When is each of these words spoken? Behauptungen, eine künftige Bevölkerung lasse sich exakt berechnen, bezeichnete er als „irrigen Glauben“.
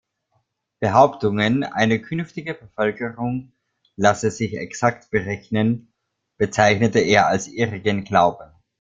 Behauptungen, 0.79 1.63
eine 1.63 2.01
künftige 2.01 2.55
Bevölkerung 2.55 3.51
lasse 3.95 4.31
sich 4.31 4.57
exakt 4.57 5.11
berechnen, 5.11 5.93
bezeichnete 6.39 6.97
er 6.97 7.27
als 7.27 7.47
„irrigen 7.47 8.03
Glauben“. 8.03 8.49